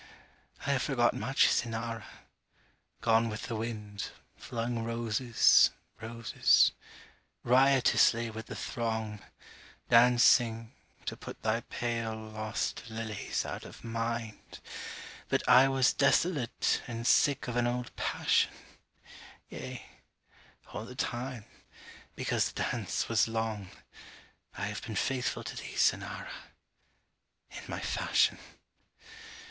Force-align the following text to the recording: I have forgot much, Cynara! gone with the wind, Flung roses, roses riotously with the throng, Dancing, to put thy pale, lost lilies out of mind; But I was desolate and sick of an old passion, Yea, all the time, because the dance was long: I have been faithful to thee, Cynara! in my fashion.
I 0.65 0.71
have 0.71 0.81
forgot 0.81 1.13
much, 1.13 1.47
Cynara! 1.47 2.05
gone 3.01 3.29
with 3.29 3.43
the 3.43 3.55
wind, 3.55 4.09
Flung 4.35 4.79
roses, 4.83 5.69
roses 6.01 6.71
riotously 7.43 8.31
with 8.31 8.47
the 8.47 8.55
throng, 8.55 9.19
Dancing, 9.89 10.73
to 11.05 11.15
put 11.15 11.43
thy 11.43 11.59
pale, 11.59 12.15
lost 12.15 12.89
lilies 12.89 13.45
out 13.45 13.63
of 13.63 13.83
mind; 13.83 14.59
But 15.29 15.47
I 15.47 15.67
was 15.67 15.93
desolate 15.93 16.81
and 16.87 17.05
sick 17.05 17.47
of 17.47 17.55
an 17.55 17.67
old 17.67 17.95
passion, 17.95 18.53
Yea, 19.49 19.85
all 20.73 20.83
the 20.85 20.95
time, 20.95 21.45
because 22.15 22.51
the 22.51 22.63
dance 22.63 23.07
was 23.07 23.27
long: 23.27 23.69
I 24.57 24.65
have 24.65 24.81
been 24.81 24.95
faithful 24.95 25.43
to 25.43 25.55
thee, 25.55 25.75
Cynara! 25.75 26.31
in 27.51 27.61
my 27.67 27.81
fashion. 27.81 28.39